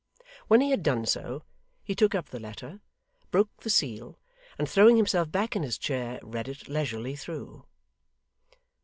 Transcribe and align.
When 0.47 0.61
he 0.61 0.71
had 0.71 0.81
done 0.81 1.05
so, 1.05 1.43
he 1.83 1.93
took 1.93 2.15
up 2.15 2.29
the 2.29 2.39
letter, 2.39 2.81
broke 3.29 3.55
the 3.57 3.69
seal, 3.69 4.17
and 4.57 4.67
throwing 4.67 4.97
himself 4.97 5.29
back 5.31 5.55
in 5.55 5.61
his 5.61 5.77
chair, 5.77 6.19
read 6.23 6.47
it 6.47 6.67
leisurely 6.67 7.15
through. 7.15 7.67